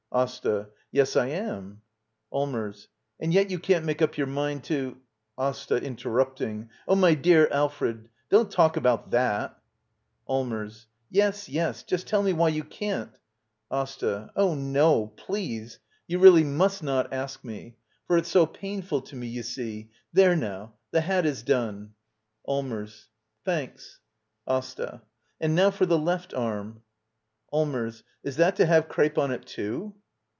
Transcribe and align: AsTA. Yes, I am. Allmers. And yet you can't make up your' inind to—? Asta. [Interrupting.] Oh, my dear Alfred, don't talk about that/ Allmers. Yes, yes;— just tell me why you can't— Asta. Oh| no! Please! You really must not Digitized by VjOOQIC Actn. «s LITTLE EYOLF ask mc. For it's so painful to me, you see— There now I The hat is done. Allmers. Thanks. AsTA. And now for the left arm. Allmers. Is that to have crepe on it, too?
AsTA. 0.13 0.67
Yes, 0.91 1.15
I 1.15 1.27
am. 1.27 1.83
Allmers. 2.33 2.89
And 3.17 3.33
yet 3.33 3.49
you 3.49 3.57
can't 3.59 3.85
make 3.85 4.01
up 4.01 4.17
your' 4.17 4.27
inind 4.27 4.63
to—? 4.63 4.97
Asta. 5.37 5.77
[Interrupting.] 5.81 6.69
Oh, 6.85 6.95
my 6.95 7.13
dear 7.13 7.47
Alfred, 7.49 8.09
don't 8.29 8.51
talk 8.51 8.75
about 8.75 9.11
that/ 9.11 9.57
Allmers. 10.27 10.87
Yes, 11.09 11.47
yes;— 11.47 11.83
just 11.83 12.07
tell 12.07 12.23
me 12.23 12.33
why 12.33 12.49
you 12.49 12.65
can't— 12.65 13.17
Asta. 13.81 14.33
Oh| 14.35 14.53
no! 14.53 15.07
Please! 15.07 15.79
You 16.07 16.19
really 16.19 16.43
must 16.43 16.83
not 16.83 17.05
Digitized 17.05 17.09
by 17.11 17.15
VjOOQIC 17.15 17.15
Actn. 17.15 17.15
«s 17.15 17.15
LITTLE 17.15 17.15
EYOLF 17.15 17.23
ask 17.23 17.43
mc. 17.45 17.77
For 18.07 18.17
it's 18.17 18.31
so 18.31 18.45
painful 18.45 19.01
to 19.03 19.15
me, 19.15 19.27
you 19.27 19.43
see— 19.43 19.91
There 20.11 20.35
now 20.35 20.73
I 20.73 20.77
The 20.91 21.01
hat 21.01 21.25
is 21.25 21.41
done. 21.41 21.93
Allmers. 22.45 23.07
Thanks. 23.45 24.01
AsTA. 24.45 25.03
And 25.39 25.55
now 25.55 25.71
for 25.71 25.85
the 25.85 25.97
left 25.97 26.33
arm. 26.33 26.81
Allmers. 27.53 28.03
Is 28.25 28.35
that 28.35 28.57
to 28.57 28.65
have 28.65 28.89
crepe 28.89 29.17
on 29.17 29.31
it, 29.31 29.45
too? 29.45 29.95